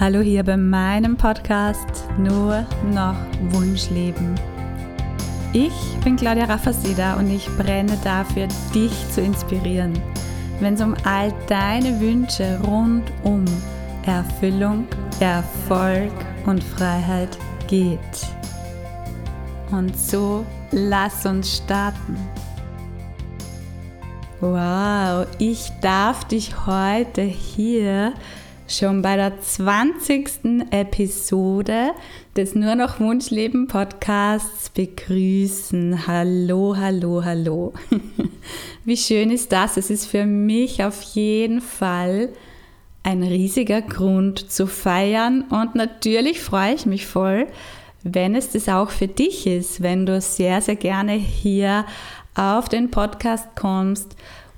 Hallo 0.00 0.18
hier 0.18 0.42
bei 0.42 0.56
meinem 0.56 1.16
Podcast 1.16 2.08
Nur 2.18 2.66
noch 2.92 3.14
Wunschleben. 3.50 4.34
Ich 5.52 5.72
bin 6.02 6.16
Claudia 6.16 6.46
Raffaseda 6.46 7.14
und 7.14 7.30
ich 7.30 7.46
brenne 7.56 7.96
dafür, 8.02 8.48
dich 8.74 8.90
zu 9.12 9.20
inspirieren, 9.20 9.92
wenn 10.58 10.74
es 10.74 10.80
um 10.80 10.96
all 11.04 11.32
deine 11.46 12.00
Wünsche 12.00 12.58
rund 12.66 13.04
um 13.22 13.44
Erfüllung, 14.04 14.88
Erfolg 15.20 16.12
und 16.44 16.62
Freiheit 16.64 17.38
geht. 17.68 18.00
Und 19.70 19.96
so 19.96 20.44
lass 20.72 21.24
uns 21.24 21.58
starten. 21.58 22.16
Wow, 24.40 25.28
ich 25.38 25.70
darf 25.80 26.24
dich 26.24 26.66
heute 26.66 27.22
hier 27.22 28.12
schon 28.68 29.02
bei 29.02 29.16
der 29.16 29.40
20. 29.40 30.70
Episode 30.70 31.90
des 32.36 32.54
Nur 32.54 32.74
noch 32.74 32.98
Wunschleben 32.98 33.68
Podcasts 33.68 34.70
begrüßen. 34.70 36.06
Hallo, 36.06 36.74
hallo, 36.76 37.22
hallo. 37.24 37.74
Wie 38.84 38.96
schön 38.96 39.30
ist 39.30 39.52
das? 39.52 39.76
Es 39.76 39.90
ist 39.90 40.06
für 40.06 40.24
mich 40.24 40.82
auf 40.82 41.02
jeden 41.02 41.60
Fall 41.60 42.30
ein 43.02 43.22
riesiger 43.22 43.82
Grund 43.82 44.50
zu 44.50 44.66
feiern 44.66 45.42
und 45.50 45.74
natürlich 45.74 46.40
freue 46.40 46.74
ich 46.74 46.86
mich 46.86 47.06
voll, 47.06 47.46
wenn 48.02 48.34
es 48.34 48.50
das 48.50 48.68
auch 48.68 48.90
für 48.90 49.08
dich 49.08 49.46
ist, 49.46 49.82
wenn 49.82 50.06
du 50.06 50.20
sehr, 50.20 50.62
sehr 50.62 50.76
gerne 50.76 51.12
hier 51.12 51.84
auf 52.34 52.68
den 52.68 52.90
Podcast 52.90 53.48
kommst 53.56 54.16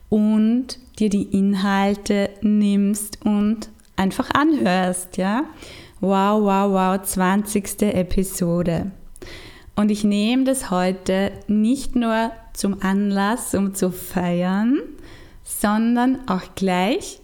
und 0.08 0.78
dir 0.98 1.10
die 1.10 1.24
Inhalte 1.24 2.30
nimmst 2.40 3.24
und 3.24 3.68
einfach 3.96 4.30
anhörst, 4.30 5.16
ja. 5.16 5.44
Wow, 6.00 6.42
wow, 6.42 6.72
wow, 6.72 7.02
20. 7.02 7.82
Episode. 7.82 8.90
Und 9.74 9.90
ich 9.90 10.04
nehme 10.04 10.44
das 10.44 10.70
heute 10.70 11.32
nicht 11.48 11.96
nur 11.96 12.32
zum 12.52 12.82
Anlass, 12.82 13.54
um 13.54 13.74
zu 13.74 13.90
feiern, 13.90 14.80
sondern 15.42 16.28
auch 16.28 16.54
gleich, 16.54 17.20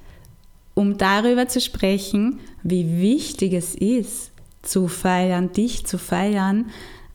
um 0.75 0.99
darüber 0.99 1.49
zu 1.49 1.61
sprechen, 1.61 2.41
wie 2.63 3.01
wichtig 3.01 3.53
es 3.53 3.75
ist, 3.75 4.33
zu 4.63 4.89
feiern, 4.89 5.53
dich 5.53 5.87
zu 5.87 5.99
feiern, 5.99 6.71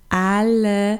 alle 0.09 0.99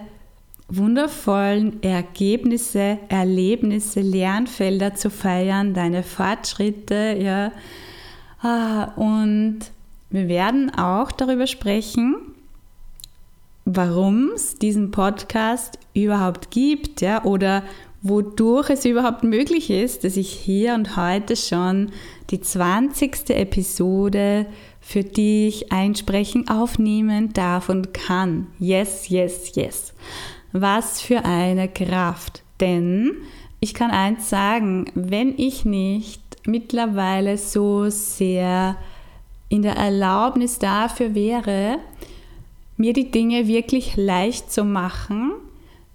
wundervollen 0.69 1.81
Ergebnisse, 1.81 2.97
Erlebnisse, 3.09 4.02
Lernfelder 4.02 4.95
zu 4.95 5.09
feiern, 5.09 5.73
deine 5.73 6.03
Fortschritte, 6.03 7.17
ja, 7.19 7.52
und 8.41 9.59
wir 10.09 10.27
werden 10.27 10.73
auch 10.73 11.11
darüber 11.11 11.47
sprechen, 11.47 12.16
warum 13.66 14.31
es 14.33 14.55
diesen 14.55 14.91
Podcast 14.91 15.77
überhaupt 15.94 16.52
gibt, 16.52 17.02
ja, 17.02 17.23
oder 17.25 17.63
wodurch 18.02 18.69
es 18.69 18.85
überhaupt 18.85 19.23
möglich 19.23 19.69
ist, 19.69 20.03
dass 20.03 20.17
ich 20.17 20.29
hier 20.29 20.73
und 20.75 20.95
heute 20.95 21.35
schon 21.35 21.91
die 22.29 22.39
20. 22.39 23.29
Episode 23.31 24.45
für 24.79 25.03
dich 25.03 25.72
einsprechen, 25.72 26.47
aufnehmen 26.47 27.33
darf 27.33 27.67
und 27.69 27.94
kann. 27.94 28.47
Yes, 28.59 29.09
yes, 29.09 29.55
yes. 29.55 29.94
Was 30.53 31.01
für 31.01 31.25
eine 31.25 31.67
Kraft. 31.67 32.44
Denn 32.61 33.11
ich 33.59 33.73
kann 33.73 33.91
eins 33.91 34.29
sagen, 34.29 34.85
wenn 34.95 35.38
ich 35.38 35.66
nicht 35.66 36.22
mittlerweile 36.48 37.38
so 37.38 37.90
sehr 37.90 38.78
in 39.50 39.62
der 39.62 39.76
Erlaubnis 39.76 40.59
dafür 40.59 41.14
wäre, 41.14 41.80
mir 42.78 42.94
die 42.94 43.12
Dinge 43.12 43.47
wirklich 43.47 43.96
leicht 43.96 44.52
zu 44.52 44.63
machen, 44.63 45.34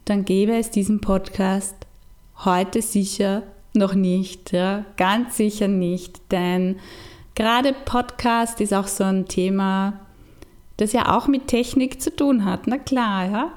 dann 0.04 0.24
gäbe 0.24 0.56
es 0.56 0.70
diesen 0.70 1.00
Podcast 1.00 1.74
heute 2.44 2.82
sicher 2.82 3.42
noch 3.74 3.94
nicht. 3.94 4.52
Ja? 4.52 4.84
Ganz 4.96 5.36
sicher 5.36 5.68
nicht, 5.68 6.20
denn 6.30 6.76
gerade 7.34 7.72
Podcast 7.72 8.60
ist 8.60 8.74
auch 8.74 8.88
so 8.88 9.04
ein 9.04 9.28
Thema, 9.28 10.00
das 10.76 10.92
ja 10.92 11.16
auch 11.16 11.28
mit 11.28 11.46
Technik 11.46 12.02
zu 12.02 12.14
tun 12.14 12.44
hat. 12.44 12.66
Na 12.66 12.78
klar, 12.78 13.24
ja. 13.30 13.52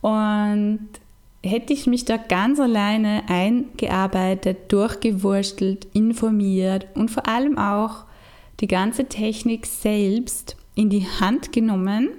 Und 0.00 0.88
hätte 1.42 1.72
ich 1.72 1.86
mich 1.86 2.04
da 2.04 2.16
ganz 2.16 2.58
alleine 2.58 3.22
eingearbeitet, 3.28 4.72
durchgewurstelt, 4.72 5.86
informiert 5.92 6.86
und 6.94 7.10
vor 7.10 7.28
allem 7.28 7.58
auch 7.58 8.04
die 8.60 8.66
ganze 8.66 9.04
Technik 9.04 9.66
selbst 9.66 10.56
in 10.74 10.90
die 10.90 11.06
Hand 11.20 11.52
genommen, 11.52 12.10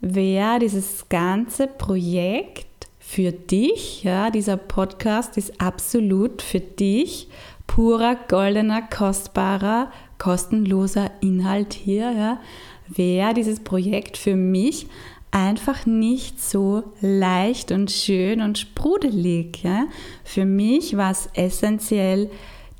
wäre 0.00 0.58
dieses 0.58 1.08
ganze 1.08 1.66
Projekt 1.66 2.66
für 2.98 3.32
dich, 3.32 4.02
ja, 4.02 4.30
dieser 4.30 4.56
Podcast 4.56 5.36
ist 5.36 5.60
absolut 5.60 6.42
für 6.42 6.60
dich 6.60 7.28
purer, 7.66 8.16
goldener, 8.28 8.82
kostbarer, 8.82 9.90
kostenloser 10.18 11.10
Inhalt 11.20 11.74
hier, 11.74 12.10
ja, 12.10 12.40
wäre 12.88 13.34
dieses 13.34 13.60
Projekt 13.60 14.16
für 14.16 14.36
mich 14.36 14.86
einfach 15.34 15.84
nicht 15.84 16.40
so 16.40 16.84
leicht 17.00 17.72
und 17.72 17.90
schön 17.90 18.40
und 18.40 18.56
sprudelig. 18.56 19.64
Ja? 19.64 19.86
Für 20.22 20.44
mich 20.44 20.96
war 20.96 21.10
es 21.10 21.28
essentiell, 21.34 22.30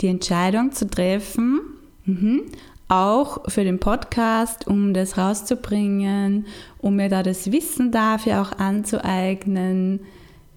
die 0.00 0.06
Entscheidung 0.06 0.70
zu 0.70 0.88
treffen, 0.88 1.60
mhm. 2.04 2.43
auch 2.88 3.50
für 3.50 3.64
den 3.64 3.81
Podcast, 3.81 4.69
um 4.69 4.94
das 4.94 5.19
rauszubringen, 5.19 6.47
um 6.78 6.97
mir 6.97 7.09
da 7.09 7.25
das 7.25 7.50
Wissen 7.50 7.91
dafür 7.91 8.41
auch 8.41 8.53
anzueignen, 8.53 10.00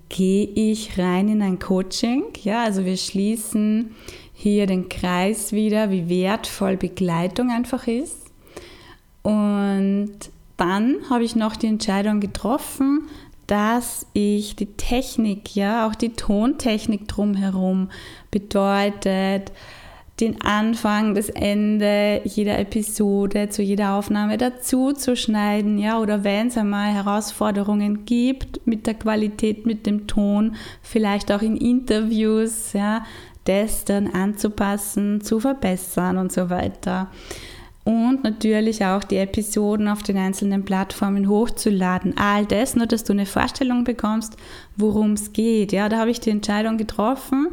gehe 0.10 0.46
ich 0.46 1.00
rein 1.00 1.28
in 1.28 1.42
ein 1.42 1.58
Coaching. 1.58 2.26
Ja, 2.44 2.64
also 2.64 2.86
wir 2.86 2.98
schließen 2.98 3.96
hier 4.34 4.68
den 4.68 4.88
Kreis 4.88 5.52
wieder, 5.52 5.90
wie 5.90 6.10
wertvoll 6.10 6.78
Begleitung 6.78 7.50
einfach 7.50 7.88
ist. 7.88 8.28
Und 9.24 10.12
dann 10.58 10.98
habe 11.10 11.24
ich 11.24 11.36
noch 11.36 11.56
die 11.56 11.68
Entscheidung 11.68 12.20
getroffen, 12.20 13.08
dass 13.46 14.06
ich 14.14 14.56
die 14.56 14.74
Technik, 14.74 15.56
ja, 15.56 15.88
auch 15.88 15.96
die 15.96 16.14
Tontechnik 16.14 17.08
drumherum 17.08 17.90
bedeutet, 18.30 19.54
den 20.20 20.42
Anfang, 20.42 21.14
das 21.14 21.30
Ende 21.30 22.22
jeder 22.26 22.58
Episode 22.58 23.50
zu 23.50 23.62
jeder 23.62 23.94
Aufnahme 23.94 24.38
dazu 24.38 24.92
zu 24.92 25.16
schneiden, 25.16 25.78
ja, 25.78 26.00
oder 26.00 26.24
wenn 26.24 26.48
es 26.48 26.58
einmal 26.58 26.92
Herausforderungen 26.92 28.04
gibt 28.06 28.66
mit 28.66 28.88
der 28.88 28.96
Qualität, 28.96 29.66
mit 29.66 29.86
dem 29.86 30.08
Ton, 30.08 30.56
vielleicht 30.82 31.32
auch 31.32 31.44
in 31.44 31.56
Interviews, 31.56 32.74
ja, 32.74 33.06
das 33.46 33.86
dann 33.86 34.08
anzupassen, 34.08 35.22
zu 35.22 35.40
verbessern 35.40 36.18
und 36.18 36.32
so 36.32 36.50
weiter 36.50 37.10
und 37.88 38.26
natürlich 38.26 38.84
auch 38.84 39.06
die 39.06 39.16
Episoden 39.16 39.88
auf 39.88 40.04
den 40.04 40.18
einzelnen 40.18 40.66
Plattformen 40.66 41.30
hochzuladen. 41.30 42.18
All 42.18 42.46
das, 42.46 42.76
nur 42.76 42.86
dass 42.86 43.06
du 43.06 43.14
eine 43.14 43.26
Vorstellung 43.26 43.86
bekommst, 43.86 44.36
worum 44.76 45.14
es 45.14 45.32
geht. 45.32 45.72
Ja, 45.72 45.88
da 45.88 46.00
habe 46.00 46.12
ich 46.12 46.20
die 46.20 46.32
Entscheidung 46.32 46.76
getroffen. 46.76 47.48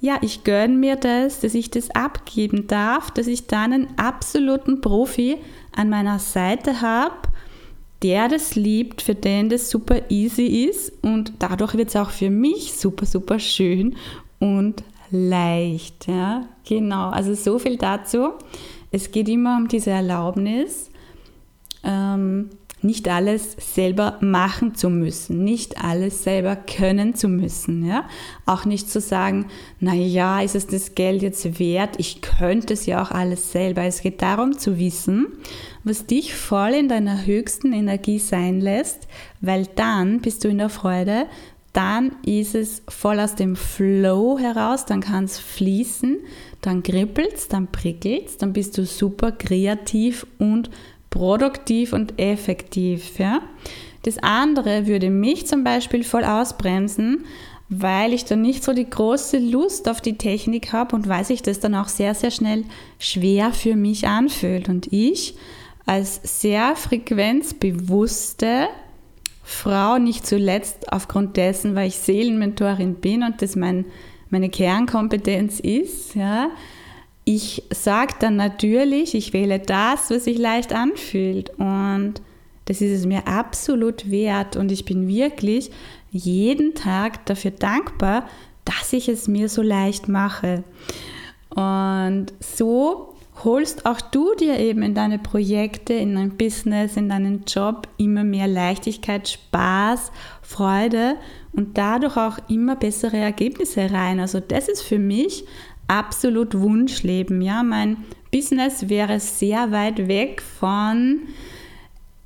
Ja, 0.00 0.18
ich 0.20 0.44
gönne 0.44 0.76
mir 0.76 0.94
das, 0.94 1.40
dass 1.40 1.54
ich 1.54 1.68
das 1.68 1.90
abgeben 1.90 2.68
darf, 2.68 3.10
dass 3.10 3.26
ich 3.26 3.48
dann 3.48 3.72
einen 3.72 3.88
absoluten 3.98 4.80
Profi 4.80 5.38
an 5.74 5.90
meiner 5.90 6.20
Seite 6.20 6.80
habe, 6.80 7.16
der 8.04 8.28
das 8.28 8.54
liebt, 8.54 9.02
für 9.02 9.16
den 9.16 9.48
das 9.48 9.68
super 9.68 10.00
easy 10.10 10.68
ist 10.68 10.92
und 11.02 11.32
dadurch 11.40 11.74
wird 11.74 11.88
es 11.88 11.96
auch 11.96 12.10
für 12.10 12.30
mich 12.30 12.74
super, 12.74 13.04
super 13.04 13.40
schön 13.40 13.96
und 14.38 14.84
leicht. 15.10 16.06
Ja, 16.06 16.42
genau. 16.64 17.08
Also 17.08 17.34
so 17.34 17.58
viel 17.58 17.78
dazu. 17.78 18.34
Es 18.90 19.10
geht 19.10 19.28
immer 19.28 19.56
um 19.56 19.68
diese 19.68 19.90
Erlaubnis, 19.90 20.90
ähm, 21.84 22.50
nicht 22.82 23.08
alles 23.08 23.56
selber 23.58 24.18
machen 24.20 24.74
zu 24.74 24.90
müssen, 24.90 25.44
nicht 25.44 25.82
alles 25.82 26.22
selber 26.22 26.56
können 26.56 27.14
zu 27.14 27.28
müssen. 27.28 27.84
Ja? 27.84 28.04
Auch 28.44 28.64
nicht 28.64 28.90
zu 28.90 29.00
sagen, 29.00 29.46
naja, 29.80 30.40
ist 30.40 30.54
es 30.54 30.66
das 30.66 30.94
Geld 30.94 31.22
jetzt 31.22 31.58
wert? 31.58 31.96
Ich 31.98 32.20
könnte 32.20 32.74
es 32.74 32.86
ja 32.86 33.02
auch 33.02 33.10
alles 33.10 33.50
selber. 33.50 33.82
Es 33.82 34.02
geht 34.02 34.22
darum 34.22 34.58
zu 34.58 34.78
wissen, 34.78 35.26
was 35.84 36.06
dich 36.06 36.34
voll 36.34 36.74
in 36.74 36.88
deiner 36.88 37.26
höchsten 37.26 37.72
Energie 37.72 38.18
sein 38.18 38.60
lässt, 38.60 39.08
weil 39.40 39.66
dann 39.74 40.20
bist 40.20 40.44
du 40.44 40.48
in 40.48 40.58
der 40.58 40.68
Freude, 40.68 41.26
dann 41.76 42.12
ist 42.24 42.54
es 42.54 42.82
voll 42.88 43.20
aus 43.20 43.34
dem 43.34 43.54
Flow 43.54 44.38
heraus, 44.38 44.86
dann 44.86 45.02
kann 45.02 45.24
es 45.24 45.38
fließen, 45.38 46.18
dann 46.62 46.82
kribbelst, 46.82 47.52
dann 47.52 47.66
prickelst, 47.70 48.40
dann 48.40 48.54
bist 48.54 48.78
du 48.78 48.86
super 48.86 49.30
kreativ 49.30 50.26
und 50.38 50.70
produktiv 51.10 51.92
und 51.92 52.18
effektiv. 52.18 53.18
Ja? 53.18 53.42
Das 54.04 54.16
andere 54.18 54.86
würde 54.86 55.10
mich 55.10 55.46
zum 55.46 55.64
Beispiel 55.64 56.02
voll 56.02 56.24
ausbremsen, 56.24 57.24
weil 57.68 58.14
ich 58.14 58.24
dann 58.24 58.40
nicht 58.40 58.64
so 58.64 58.72
die 58.72 58.88
große 58.88 59.38
Lust 59.38 59.88
auf 59.88 60.00
die 60.00 60.16
Technik 60.16 60.72
habe 60.72 60.96
und 60.96 61.08
weil 61.08 61.24
sich 61.24 61.42
das 61.42 61.60
dann 61.60 61.74
auch 61.74 61.88
sehr, 61.88 62.14
sehr 62.14 62.30
schnell 62.30 62.64
schwer 62.98 63.52
für 63.52 63.76
mich 63.76 64.06
anfühlt. 64.06 64.70
Und 64.70 64.92
ich 64.92 65.36
als 65.84 66.20
sehr 66.24 66.74
frequenzbewusste 66.74 68.68
Frau, 69.48 69.98
nicht 69.98 70.26
zuletzt 70.26 70.92
aufgrund 70.92 71.36
dessen, 71.36 71.76
weil 71.76 71.86
ich 71.86 71.98
Seelenmentorin 71.98 72.96
bin 72.96 73.22
und 73.22 73.40
das 73.42 73.54
mein, 73.54 73.84
meine 74.28 74.48
Kernkompetenz 74.48 75.60
ist, 75.60 76.16
ja, 76.16 76.50
ich 77.24 77.62
sage 77.70 78.14
dann 78.18 78.34
natürlich, 78.34 79.14
ich 79.14 79.32
wähle 79.32 79.60
das, 79.60 80.10
was 80.10 80.24
sich 80.24 80.36
leicht 80.36 80.72
anfühlt. 80.72 81.50
Und 81.58 82.14
das 82.64 82.80
ist 82.80 82.90
es 83.00 83.06
mir 83.06 83.28
absolut 83.28 84.10
wert. 84.10 84.56
Und 84.56 84.72
ich 84.72 84.84
bin 84.84 85.06
wirklich 85.06 85.70
jeden 86.10 86.74
Tag 86.74 87.24
dafür 87.26 87.52
dankbar, 87.52 88.28
dass 88.64 88.92
ich 88.92 89.08
es 89.08 89.26
mir 89.26 89.48
so 89.48 89.62
leicht 89.62 90.08
mache. 90.08 90.64
Und 91.50 92.26
so 92.40 93.15
holst 93.44 93.86
auch 93.86 94.00
du 94.00 94.34
dir 94.34 94.58
eben 94.58 94.82
in 94.82 94.94
deine 94.94 95.18
Projekte, 95.18 95.92
in 95.92 96.14
dein 96.14 96.36
Business, 96.36 96.96
in 96.96 97.08
deinen 97.08 97.44
Job 97.44 97.88
immer 97.98 98.24
mehr 98.24 98.46
Leichtigkeit, 98.48 99.28
Spaß, 99.28 100.10
Freude 100.42 101.16
und 101.52 101.76
dadurch 101.76 102.16
auch 102.16 102.38
immer 102.48 102.76
bessere 102.76 103.18
Ergebnisse 103.18 103.90
rein. 103.90 104.20
Also 104.20 104.40
das 104.40 104.68
ist 104.68 104.82
für 104.82 104.98
mich 104.98 105.44
absolut 105.88 106.58
Wunschleben. 106.58 107.42
Ja, 107.42 107.62
mein 107.62 107.98
Business 108.32 108.88
wäre 108.88 109.20
sehr 109.20 109.70
weit 109.70 110.08
weg 110.08 110.42
von 110.42 111.20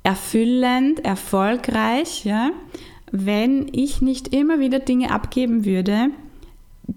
erfüllend, 0.03 1.05
erfolgreich, 1.05 2.25
ja, 2.25 2.51
wenn 3.11 3.67
ich 3.71 4.01
nicht 4.01 4.33
immer 4.33 4.59
wieder 4.59 4.79
Dinge 4.79 5.11
abgeben 5.11 5.65
würde, 5.65 6.09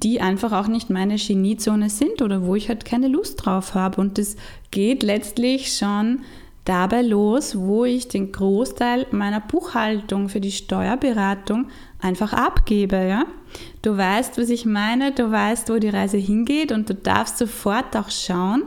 die 0.03 0.21
einfach 0.21 0.53
auch 0.53 0.67
nicht 0.67 0.91
meine 0.91 1.17
Geniezone 1.17 1.89
sind 1.89 2.23
oder 2.23 2.45
wo 2.45 2.55
ich 2.55 2.69
halt 2.69 2.85
keine 2.85 3.09
Lust 3.09 3.45
drauf 3.45 3.75
habe. 3.75 4.01
Und 4.01 4.19
das 4.19 4.37
geht 4.71 5.03
letztlich 5.03 5.77
schon 5.77 6.21
dabei 6.65 7.03
los, 7.03 7.57
wo 7.59 7.85
ich 7.85 8.09
den 8.09 8.33
Großteil 8.33 9.07
meiner 9.11 9.41
Buchhaltung 9.41 10.29
für 10.29 10.41
die 10.41 10.53
Steuerberatung 10.53 11.69
einfach 12.01 12.33
abgebe. 12.33 12.97
Ja? 12.97 13.27
Du 13.83 13.97
weißt, 13.97 14.39
was 14.39 14.49
ich 14.49 14.65
meine, 14.65 15.13
du 15.13 15.31
weißt, 15.31 15.69
wo 15.71 15.79
die 15.79 15.91
Reise 15.91 16.17
hingeht 16.17 16.73
und 16.73 16.89
du 16.89 16.95
darfst 16.95 17.39
sofort 17.39 17.97
auch 17.97 18.11
schauen, 18.11 18.65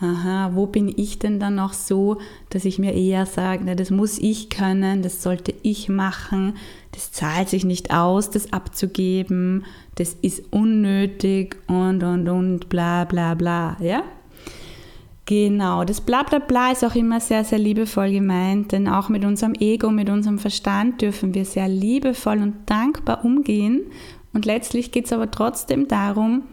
aha, 0.00 0.52
wo 0.54 0.66
bin 0.66 0.92
ich 0.96 1.18
denn 1.18 1.40
dann 1.40 1.56
noch 1.56 1.72
so, 1.72 2.18
dass 2.50 2.64
ich 2.64 2.78
mir 2.78 2.94
eher 2.94 3.26
sage, 3.26 3.62
na, 3.64 3.74
das 3.74 3.90
muss 3.90 4.18
ich 4.18 4.48
können, 4.48 5.02
das 5.02 5.22
sollte 5.22 5.54
ich 5.62 5.88
machen, 5.88 6.54
das 6.92 7.10
zahlt 7.12 7.48
sich 7.48 7.64
nicht 7.64 7.92
aus, 7.92 8.30
das 8.30 8.52
abzugeben, 8.52 9.64
das 9.96 10.16
ist 10.22 10.44
unnötig 10.52 11.56
und 11.66 12.02
und 12.02 12.28
und 12.28 12.68
bla 12.68 13.04
bla 13.04 13.34
bla, 13.34 13.76
ja? 13.80 14.02
Genau, 15.26 15.84
das 15.84 16.00
bla 16.00 16.22
bla 16.22 16.38
bla 16.38 16.72
ist 16.72 16.84
auch 16.84 16.94
immer 16.94 17.20
sehr, 17.20 17.44
sehr 17.44 17.58
liebevoll 17.58 18.10
gemeint, 18.10 18.72
denn 18.72 18.88
auch 18.88 19.10
mit 19.10 19.26
unserem 19.26 19.52
Ego, 19.54 19.90
mit 19.90 20.08
unserem 20.08 20.38
Verstand 20.38 21.02
dürfen 21.02 21.34
wir 21.34 21.44
sehr 21.44 21.68
liebevoll 21.68 22.38
und 22.38 22.54
dankbar 22.64 23.26
umgehen. 23.26 23.82
Und 24.32 24.46
letztlich 24.46 24.90
geht 24.90 25.04
es 25.04 25.12
aber 25.12 25.30
trotzdem 25.30 25.86
darum, 25.86 26.44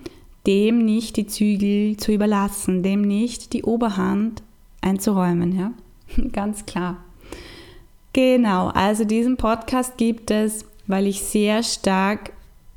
dem 0.48 0.86
nicht 0.86 1.18
die 1.18 1.28
Zügel 1.28 1.98
zu 1.98 2.12
überlassen, 2.12 2.84
dem 2.84 3.02
nicht 3.02 3.54
die 3.54 3.64
Oberhand 3.64 4.44
einzuräumen, 4.82 5.58
ja? 5.58 5.72
Ganz 6.32 6.66
klar. 6.66 6.98
Genau, 8.14 8.68
also 8.70 9.04
diesen 9.04 9.36
Podcast 9.38 9.98
gibt 9.98 10.32
es, 10.32 10.66
weil 10.88 11.08
ich 11.08 11.22
sehr 11.22 11.64
stark 11.64 12.32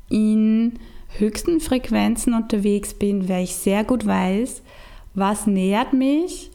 in 0.09 0.73
höchsten 1.17 1.59
Frequenzen 1.59 2.33
unterwegs 2.33 2.93
bin, 2.93 3.29
weil 3.29 3.43
ich 3.43 3.55
sehr 3.55 3.83
gut 3.83 4.05
weiß, 4.05 4.61
was 5.13 5.47
nährt 5.47 5.93
mich, 5.93 6.51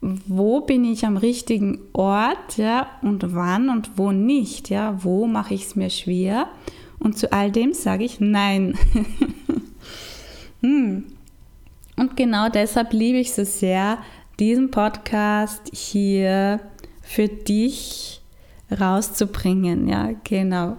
wo 0.00 0.60
bin 0.60 0.84
ich 0.84 1.06
am 1.06 1.16
richtigen 1.16 1.80
Ort, 1.92 2.56
ja, 2.56 2.88
und 3.02 3.34
wann 3.34 3.68
und 3.68 3.96
wo 3.96 4.12
nicht, 4.12 4.70
ja, 4.70 5.02
wo 5.02 5.26
mache 5.26 5.54
ich 5.54 5.64
es 5.64 5.76
mir 5.76 5.90
schwer 5.90 6.48
und 6.98 7.18
zu 7.18 7.32
all 7.32 7.50
dem 7.50 7.72
sage 7.72 8.04
ich 8.04 8.20
nein. 8.20 8.78
hm. 10.64 11.04
Und 11.96 12.16
genau 12.16 12.48
deshalb 12.48 12.94
liebe 12.94 13.18
ich 13.18 13.34
so 13.34 13.44
sehr, 13.44 13.98
diesen 14.40 14.70
Podcast 14.70 15.60
hier 15.74 16.58
für 17.02 17.28
dich 17.28 18.22
rauszubringen, 18.80 19.86
ja, 19.86 20.12
genau. 20.24 20.78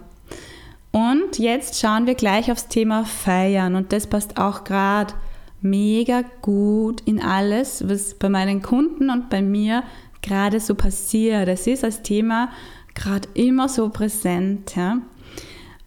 Und 0.90 1.38
jetzt 1.38 1.80
schauen 1.80 2.06
wir 2.06 2.16
gleich 2.16 2.50
aufs 2.50 2.66
Thema 2.66 3.04
Feiern 3.04 3.76
und 3.76 3.92
das 3.92 4.08
passt 4.08 4.38
auch 4.38 4.64
gerade 4.64 5.14
mega 5.60 6.24
gut 6.42 7.02
in 7.02 7.22
alles, 7.22 7.88
was 7.88 8.14
bei 8.14 8.28
meinen 8.28 8.62
Kunden 8.62 9.08
und 9.08 9.30
bei 9.30 9.40
mir 9.40 9.84
gerade 10.20 10.58
so 10.58 10.74
passiert. 10.74 11.46
Das 11.46 11.68
ist 11.68 11.84
als 11.84 12.02
Thema 12.02 12.50
gerade 12.94 13.28
immer 13.34 13.68
so 13.68 13.88
präsent, 13.88 14.74
ja? 14.74 14.98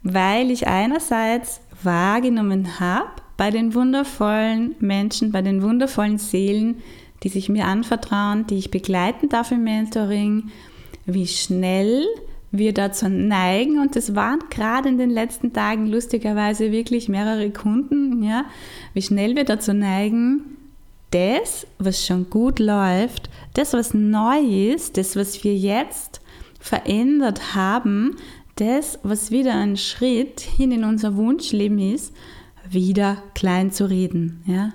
weil 0.03 0.51
ich 0.51 0.67
einerseits 0.67 1.59
wahrgenommen 1.83 2.79
habe 2.79 3.11
bei 3.39 3.51
den 3.51 3.73
wundervollen 3.73 4.75
Menschen, 4.81 5.31
bei 5.31 5.41
den 5.41 5.61
wundervollen 5.61 6.17
Seelen, 6.17 6.81
die 7.23 7.29
sich 7.29 7.47
mir 7.47 7.67
anvertrauen, 7.67 8.45
die 8.45 8.57
ich 8.57 8.69
begleiten 8.69 9.29
darf 9.29 9.53
im 9.53 9.63
Mentoring, 9.63 10.51
wie 11.05 11.25
schnell 11.25 12.05
wir 12.51 12.73
dazu 12.73 13.07
neigen, 13.07 13.79
und 13.79 13.95
das 13.95 14.13
waren 14.13 14.39
gerade 14.49 14.89
in 14.89 14.97
den 14.97 15.09
letzten 15.09 15.53
Tagen 15.53 15.87
lustigerweise 15.87 16.73
wirklich 16.73 17.07
mehrere 17.07 17.49
Kunden, 17.49 18.23
ja, 18.23 18.43
wie 18.93 19.01
schnell 19.01 19.37
wir 19.37 19.45
dazu 19.45 19.73
neigen, 19.73 20.57
das, 21.11 21.65
was 21.77 22.05
schon 22.05 22.29
gut 22.29 22.59
läuft, 22.59 23.29
das, 23.53 23.71
was 23.71 23.93
neu 23.93 24.39
ist, 24.73 24.97
das, 24.97 25.15
was 25.15 25.45
wir 25.45 25.55
jetzt 25.55 26.19
verändert 26.59 27.55
haben, 27.55 28.17
das, 28.57 28.99
was 29.03 29.31
wieder 29.31 29.53
ein 29.55 29.77
Schritt 29.77 30.41
hin 30.41 30.73
in 30.73 30.83
unser 30.83 31.15
Wunschleben 31.15 31.79
ist, 31.79 32.13
wieder 32.71 33.23
klein 33.33 33.71
zu 33.71 33.89
reden. 33.89 34.43
Ja? 34.45 34.73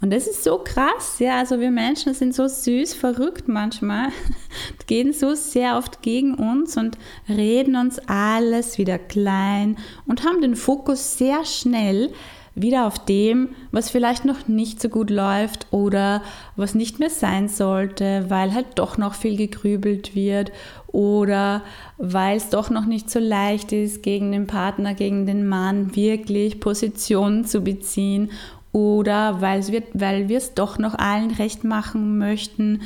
Und 0.00 0.12
das 0.12 0.28
ist 0.28 0.44
so 0.44 0.58
krass, 0.58 1.18
ja. 1.18 1.38
Also 1.38 1.58
wir 1.58 1.70
Menschen 1.70 2.14
sind 2.14 2.34
so 2.34 2.46
süß, 2.46 2.94
verrückt 2.94 3.48
manchmal, 3.48 4.10
gehen 4.86 5.12
so 5.12 5.34
sehr 5.34 5.76
oft 5.76 6.02
gegen 6.02 6.34
uns 6.34 6.76
und 6.76 6.96
reden 7.28 7.74
uns 7.74 7.98
alles 8.06 8.78
wieder 8.78 8.98
klein 8.98 9.76
und 10.06 10.24
haben 10.24 10.40
den 10.40 10.54
Fokus 10.54 11.18
sehr 11.18 11.44
schnell 11.44 12.12
wieder 12.60 12.86
auf 12.86 13.04
dem, 13.04 13.50
was 13.70 13.90
vielleicht 13.90 14.24
noch 14.24 14.48
nicht 14.48 14.80
so 14.80 14.88
gut 14.88 15.10
läuft 15.10 15.66
oder 15.70 16.22
was 16.56 16.74
nicht 16.74 16.98
mehr 16.98 17.10
sein 17.10 17.48
sollte, 17.48 18.26
weil 18.28 18.54
halt 18.54 18.66
doch 18.76 18.98
noch 18.98 19.14
viel 19.14 19.36
gegrübelt 19.36 20.14
wird 20.14 20.52
oder 20.88 21.62
weil 21.98 22.36
es 22.36 22.50
doch 22.50 22.70
noch 22.70 22.86
nicht 22.86 23.10
so 23.10 23.18
leicht 23.18 23.72
ist, 23.72 24.02
gegen 24.02 24.32
den 24.32 24.46
Partner, 24.46 24.94
gegen 24.94 25.26
den 25.26 25.46
Mann 25.46 25.94
wirklich 25.94 26.60
Position 26.60 27.44
zu 27.44 27.60
beziehen 27.60 28.30
oder 28.72 29.40
weil 29.40 30.28
wir 30.28 30.38
es 30.38 30.54
doch 30.54 30.78
noch 30.78 30.94
allen 30.94 31.30
recht 31.30 31.64
machen 31.64 32.18
möchten 32.18 32.82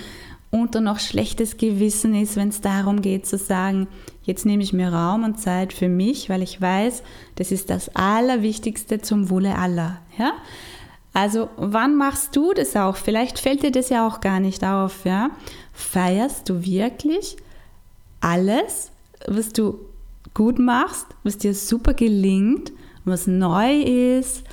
und 0.52 0.75
dann 0.75 0.85
noch 0.85 1.00
schlechtes 1.00 1.56
Gewissen 1.56 2.14
ist, 2.14 2.37
wenn 2.37 2.50
es 2.50 2.61
darum 2.61 3.00
geht 3.00 3.26
zu 3.26 3.38
sagen, 3.38 3.88
jetzt 4.23 4.44
nehme 4.44 4.62
ich 4.62 4.75
mir 4.75 4.92
Raum 4.92 5.25
und 5.25 5.40
Zeit 5.40 5.73
für 5.73 5.88
mich, 5.88 6.28
weil 6.28 6.42
ich 6.42 6.61
weiß, 6.61 7.02
das 7.37 7.50
ist 7.50 7.71
das 7.71 7.97
Allerwichtigste 7.97 9.00
zum 9.00 9.30
Wohle 9.30 9.56
aller. 9.56 9.99
Ja? 10.18 10.35
Also 11.14 11.49
wann 11.56 11.97
machst 11.97 12.37
du 12.37 12.52
das 12.52 12.76
auch? 12.76 12.97
Vielleicht 12.97 13.38
fällt 13.38 13.62
dir 13.62 13.73
das 13.73 13.88
ja 13.88 14.06
auch 14.06 14.21
gar 14.21 14.40
nicht 14.40 14.62
auf. 14.62 15.06
Ja? 15.06 15.30
Feierst 15.73 16.50
du 16.50 16.62
wirklich 16.62 17.38
alles, 18.21 18.90
was 19.26 19.54
du 19.54 19.78
gut 20.35 20.59
machst, 20.59 21.06
was 21.25 21.38
dir 21.38 21.54
super 21.54 21.94
gelingt, 21.94 22.73
was 23.06 23.26
neu 23.26 23.80
ist, 23.80 24.44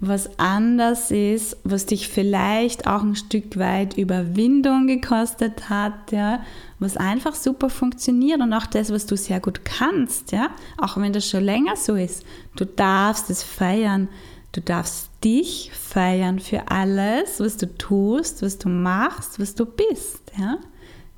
was 0.00 0.38
anders 0.38 1.10
ist, 1.10 1.56
was 1.64 1.86
dich 1.86 2.08
vielleicht 2.08 2.86
auch 2.86 3.02
ein 3.02 3.16
Stück 3.16 3.58
weit 3.58 3.98
Überwindung 3.98 4.86
gekostet 4.86 5.68
hat, 5.68 6.12
ja, 6.12 6.40
was 6.78 6.96
einfach 6.96 7.34
super 7.34 7.68
funktioniert 7.68 8.40
und 8.40 8.52
auch 8.52 8.66
das, 8.66 8.92
was 8.92 9.06
du 9.06 9.16
sehr 9.16 9.40
gut 9.40 9.64
kannst, 9.64 10.30
ja, 10.30 10.50
auch 10.76 10.96
wenn 10.98 11.12
das 11.12 11.28
schon 11.28 11.42
länger 11.42 11.74
so 11.74 11.96
ist. 11.96 12.24
Du 12.56 12.64
darfst 12.64 13.28
es 13.28 13.42
feiern. 13.42 14.08
Du 14.52 14.62
darfst 14.62 15.10
dich 15.22 15.72
feiern 15.74 16.38
für 16.38 16.70
alles, 16.70 17.40
was 17.40 17.56
du 17.56 17.66
tust, 17.76 18.40
was 18.42 18.56
du 18.56 18.68
machst, 18.68 19.40
was 19.40 19.54
du 19.54 19.66
bist, 19.66 20.22
ja. 20.38 20.58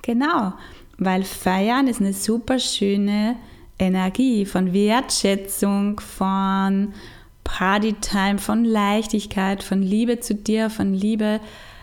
Genau, 0.03 0.55
weil 0.97 1.23
feiern 1.23 1.87
ist 1.87 2.01
eine 2.01 2.15
super 2.15 2.59
schöne 2.59 3.37
Energie 3.79 4.47
von 4.47 4.73
Wertschätzung, 4.73 6.01
von 6.01 6.95
Partytime, 7.51 8.39
von 8.39 8.65
Leichtigkeit, 8.65 9.63
von 9.63 9.83
Liebe 9.83 10.21
zu 10.21 10.35
dir, 10.35 10.71
von 10.71 10.95
Liebe 10.95 11.41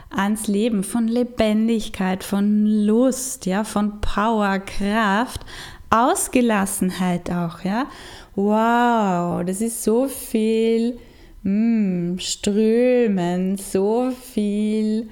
ans 0.09 0.47
Leben, 0.47 0.83
von 0.83 1.07
Lebendigkeit, 1.07 2.23
von 2.23 2.65
Lust, 2.65 3.45
ja, 3.45 3.63
von 3.63 3.99
Power, 3.99 4.59
Kraft, 4.59 5.41
Ausgelassenheit 5.89 7.29
auch, 7.29 7.63
ja. 7.63 7.85
wow, 8.35 9.43
das 9.45 9.61
ist 9.61 9.83
so 9.83 10.07
viel 10.07 10.99
mm, 11.43 12.17
Strömen, 12.17 13.57
so 13.57 14.11
viel 14.33 15.09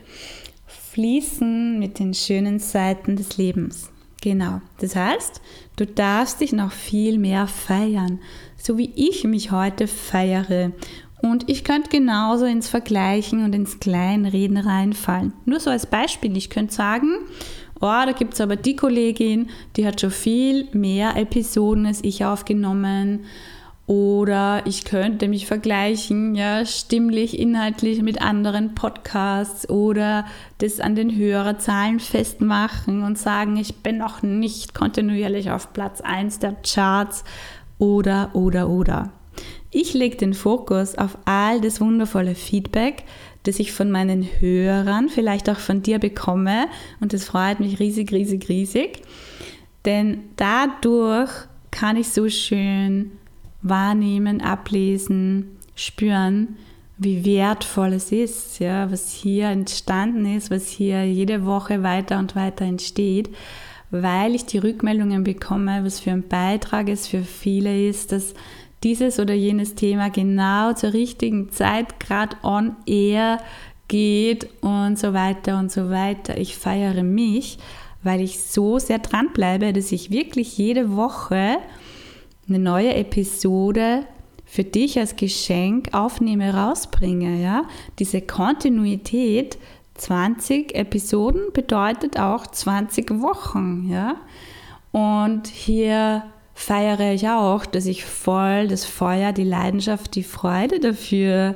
Fließen 0.66 1.78
mit 1.78 2.00
den 2.00 2.14
schönen 2.14 2.60
Seiten 2.60 3.18
des 3.18 3.38
Lebens. 3.38 3.92
Genau. 4.22 4.62
Das 4.80 4.96
heißt, 4.96 5.40
du 5.76 5.86
darfst 5.86 6.42
dich 6.42 6.52
noch 6.52 6.72
viel 6.72 7.20
mehr 7.20 7.46
feiern, 7.46 8.20
so 8.66 8.80
wie 8.80 8.92
ich 8.96 9.24
mich 9.24 9.52
heute 9.52 9.88
feiere. 9.88 10.72
Und 11.22 11.50
ich 11.50 11.64
könnte 11.64 11.90
genauso 11.90 12.46
ins 12.46 12.68
Vergleichen 12.68 13.44
und 13.44 13.54
ins 13.54 13.80
Kleinreden 13.80 14.58
reinfallen. 14.58 15.34
Nur 15.46 15.60
so 15.60 15.70
als 15.70 15.86
Beispiel, 15.86 16.36
ich 16.36 16.50
könnte 16.50 16.74
sagen, 16.74 17.10
oh, 17.76 18.04
da 18.06 18.12
gibt 18.12 18.34
es 18.34 18.42
aber 18.42 18.56
die 18.56 18.76
Kollegin, 18.76 19.50
die 19.76 19.86
hat 19.86 20.02
schon 20.02 20.12
viel 20.12 20.68
mehr 20.74 21.16
Episoden 21.16 21.86
als 21.86 22.04
ich 22.04 22.26
aufgenommen 22.26 23.26
oder 23.88 24.64
ich 24.66 24.84
könnte 24.84 25.28
mich 25.28 25.46
vergleichen, 25.46 26.34
ja, 26.34 26.66
stimmlich, 26.66 27.38
inhaltlich 27.38 28.02
mit 28.02 28.20
anderen 28.20 28.74
Podcasts 28.74 29.70
oder 29.70 30.26
das 30.58 30.80
an 30.80 30.96
den 30.96 31.16
Hörerzahlen 31.16 32.00
festmachen 32.00 33.04
und 33.04 33.20
sagen, 33.20 33.58
ich 33.58 33.76
bin 33.84 34.00
noch 34.00 34.24
nicht 34.24 34.74
kontinuierlich 34.74 35.52
auf 35.52 35.72
Platz 35.72 36.02
1 36.02 36.40
der 36.40 36.56
Charts 36.64 37.24
oder, 37.78 38.32
oder, 38.34 38.70
oder. 38.70 39.12
Ich 39.72 39.94
lege 39.94 40.16
den 40.16 40.34
Fokus 40.34 40.96
auf 40.96 41.18
all 41.26 41.60
das 41.60 41.82
wundervolle 41.82 42.36
Feedback, 42.36 43.04
das 43.44 43.60
ich 43.60 43.74
von 43.74 43.92
meinen 43.92 44.24
Hörern, 44.40 45.10
vielleicht 45.10 45.50
auch 45.50 45.60
von 45.60 45.82
dir 45.82 46.00
bekomme. 46.00 46.68
Und 47.02 47.14
das 47.14 47.26
freut 47.26 47.60
mich 47.60 47.80
riesig, 47.80 48.12
riesig, 48.12 48.48
riesig, 48.50 49.02
denn 49.86 50.22
dadurch 50.38 51.30
kann 51.72 51.98
ich 51.98 52.10
so 52.10 52.30
schön 52.30 53.12
wahrnehmen, 53.62 54.42
ablesen, 54.42 55.58
spüren, 55.76 56.56
wie 56.98 57.26
wertvoll 57.26 57.94
es 57.94 58.12
ist, 58.12 58.60
ja, 58.60 58.90
was 58.90 59.12
hier 59.12 59.48
entstanden 59.48 60.26
ist, 60.26 60.50
was 60.50 60.70
hier 60.70 61.06
jede 61.06 61.46
Woche 61.46 61.84
weiter 61.84 62.20
und 62.20 62.36
weiter 62.36 62.64
entsteht, 62.64 63.30
weil 63.92 64.36
ich 64.36 64.46
die 64.46 64.58
Rückmeldungen 64.58 65.24
bekomme, 65.24 65.84
was 65.84 66.00
für 66.00 66.12
ein 66.12 66.28
Beitrag 66.28 66.90
es 66.90 67.08
für 67.08 67.24
viele 67.24 67.88
ist, 67.88 68.12
dass 68.12 68.34
dieses 68.84 69.20
oder 69.20 69.34
jenes 69.34 69.76
Thema 69.76 70.10
genau 70.10 70.74
zur 70.74 70.94
richtigen 70.94 71.50
Zeit 71.52 72.00
gerade 72.00 72.36
on 72.44 72.76
air 72.86 73.40
geht 73.88 74.48
und 74.62 74.98
so 74.98 75.14
weiter 75.14 75.60
und 75.60 75.72
so 75.72 75.90
weiter. 75.90 76.38
Ich 76.38 76.58
feiere 76.58 77.04
mich, 77.04 77.58
weil 78.04 78.22
ich 78.22 78.40
so 78.40 78.80
sehr 78.80 79.00
dranbleibe, 79.00 79.74
dass 79.74 79.92
ich 79.92 80.12
wirklich 80.12 80.58
jede 80.58 80.96
Woche 80.96 81.58
eine 82.48 82.60
neue 82.60 82.94
Episode 82.94 84.06
für 84.46 84.64
dich 84.64 85.00
als 85.00 85.16
Geschenk 85.16 85.94
aufnehme, 85.94 86.54
rausbringe. 86.54 87.42
Ja? 87.42 87.64
Diese 87.98 88.22
Kontinuität, 88.22 89.58
20 89.96 90.76
Episoden 90.76 91.52
bedeutet 91.54 92.20
auch 92.20 92.48
20 92.48 93.22
Wochen. 93.22 93.90
Ja? 93.90 94.18
Und 94.92 95.48
hier 95.48 96.24
feiere 96.54 97.14
ich 97.14 97.28
auch, 97.28 97.66
dass 97.66 97.86
ich 97.86 98.06
voll 98.06 98.68
das 98.68 98.86
Feuer, 98.86 99.34
die 99.34 99.44
Leidenschaft, 99.44 100.16
die 100.16 100.24
Freude 100.24 100.80
dafür 100.80 101.56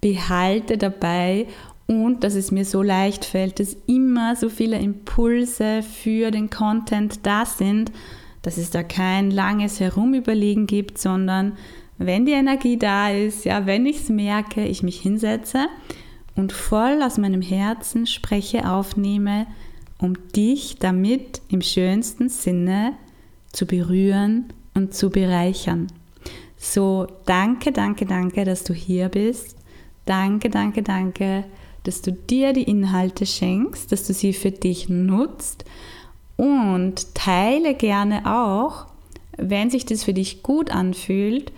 behalte 0.00 0.78
dabei 0.78 1.46
und 1.86 2.24
dass 2.24 2.34
es 2.34 2.50
mir 2.50 2.64
so 2.64 2.82
leicht 2.82 3.24
fällt, 3.24 3.60
dass 3.60 3.76
immer 3.86 4.34
so 4.36 4.48
viele 4.48 4.78
Impulse 4.78 5.82
für 5.82 6.30
den 6.30 6.50
Content 6.50 7.24
da 7.24 7.46
sind, 7.46 7.92
dass 8.42 8.56
es 8.56 8.70
da 8.70 8.82
kein 8.82 9.30
langes 9.30 9.78
Herumüberlegen 9.80 10.66
gibt, 10.66 10.98
sondern 10.98 11.56
wenn 11.98 12.26
die 12.26 12.32
Energie 12.32 12.76
da 12.76 13.10
ist, 13.10 13.44
ja, 13.44 13.66
wenn 13.66 13.86
ich 13.86 14.02
es 14.02 14.08
merke, 14.08 14.64
ich 14.64 14.82
mich 14.82 15.00
hinsetze 15.00 15.66
und 16.36 16.52
voll 16.52 17.02
aus 17.02 17.18
meinem 17.18 17.42
Herzen 17.42 18.06
spreche, 18.06 18.70
aufnehme, 18.70 19.46
um 19.98 20.14
dich 20.32 20.76
damit 20.78 21.40
im 21.48 21.62
schönsten 21.62 22.28
Sinne 22.28 22.92
zu 23.52 23.66
berühren 23.66 24.44
und 24.74 24.94
zu 24.94 25.10
bereichern. 25.10 25.88
So, 26.58 27.06
danke, 27.24 27.72
danke, 27.72 28.06
danke, 28.06 28.44
dass 28.44 28.64
du 28.64 28.74
hier 28.74 29.08
bist. 29.08 29.56
Danke, 30.04 30.50
danke, 30.50 30.82
danke, 30.82 31.44
dass 31.84 32.02
du 32.02 32.12
dir 32.12 32.52
die 32.52 32.64
Inhalte 32.64 33.26
schenkst, 33.26 33.90
dass 33.90 34.06
du 34.06 34.12
sie 34.12 34.32
für 34.32 34.50
dich 34.50 34.88
nutzt 34.88 35.64
und 36.36 37.14
teile 37.14 37.74
gerne 37.74 38.22
auch, 38.26 38.86
wenn 39.36 39.70
sich 39.70 39.86
das 39.86 40.04
für 40.04 40.14
dich 40.14 40.42
gut 40.42 40.70
anfühlt, 40.70 41.52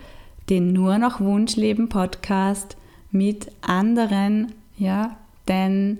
den 0.49 0.73
Nur 0.73 0.97
noch 0.97 1.19
Wunschleben 1.19 1.89
Podcast 1.89 2.75
mit 3.11 3.51
anderen, 3.61 4.53
ja, 4.79 5.17
denn 5.47 5.99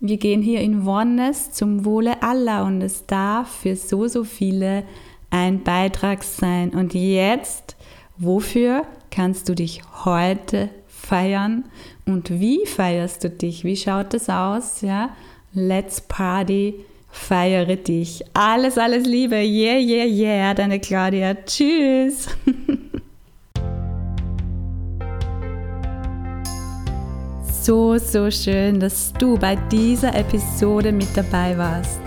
wir 0.00 0.16
gehen 0.16 0.42
hier 0.42 0.60
in 0.60 0.86
Oneness 0.86 1.52
zum 1.52 1.84
Wohle 1.84 2.22
aller 2.22 2.64
und 2.64 2.82
es 2.82 3.06
darf 3.06 3.48
für 3.48 3.76
so, 3.76 4.06
so 4.06 4.24
viele 4.24 4.84
ein 5.30 5.62
Beitrag 5.62 6.22
sein. 6.22 6.70
Und 6.70 6.94
jetzt, 6.94 7.76
wofür 8.16 8.82
kannst 9.10 9.48
du 9.48 9.54
dich 9.54 9.82
heute 10.04 10.68
feiern 10.86 11.64
und 12.06 12.38
wie 12.40 12.66
feierst 12.66 13.24
du 13.24 13.30
dich? 13.30 13.64
Wie 13.64 13.76
schaut 13.76 14.14
das 14.14 14.28
aus? 14.28 14.82
Ja, 14.82 15.10
let's 15.52 16.00
party 16.00 16.74
feiere 17.10 17.76
dich. 17.76 18.24
Alles, 18.34 18.78
alles 18.78 19.06
Liebe. 19.06 19.36
Yeah, 19.36 19.78
yeah, 19.78 20.04
yeah. 20.04 20.54
Deine 20.54 20.78
Claudia. 20.80 21.34
Tschüss. 21.34 22.28
so, 27.68 27.98
so 27.98 28.30
schön, 28.30 28.80
dass 28.80 29.12
du 29.12 29.36
bei 29.36 29.54
dieser 29.54 30.14
Episode 30.14 30.90
mit 30.90 31.14
dabei 31.14 31.58
warst. 31.58 32.00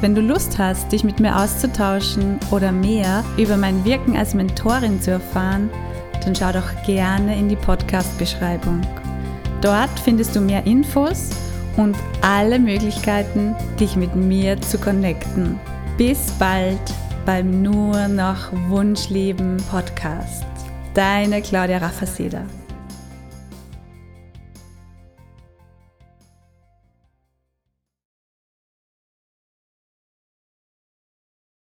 Wenn 0.00 0.16
du 0.16 0.20
Lust 0.20 0.58
hast, 0.58 0.90
dich 0.90 1.04
mit 1.04 1.20
mir 1.20 1.38
auszutauschen 1.38 2.40
oder 2.50 2.72
mehr 2.72 3.24
über 3.36 3.56
mein 3.56 3.84
Wirken 3.84 4.16
als 4.16 4.34
Mentorin 4.34 5.00
zu 5.00 5.12
erfahren, 5.12 5.70
dann 6.24 6.34
schau 6.34 6.50
doch 6.50 6.66
gerne 6.84 7.38
in 7.38 7.48
die 7.48 7.54
Podcast-Beschreibung. 7.54 8.80
Dort 9.60 9.96
findest 10.00 10.34
du 10.34 10.40
mehr 10.40 10.66
Infos 10.66 11.30
und 11.76 11.94
alle 12.22 12.58
Möglichkeiten, 12.58 13.54
dich 13.78 13.94
mit 13.94 14.16
mir 14.16 14.60
zu 14.60 14.76
connecten. 14.76 15.56
Bis 15.98 16.32
bald 16.40 16.80
beim 17.24 17.62
Nur 17.62 18.08
noch 18.08 18.50
Wunschleben 18.68 19.58
Podcast. 19.70 20.44
Deine 20.94 21.42
Claudia 21.42 21.78
Raffaseda. 21.78 22.42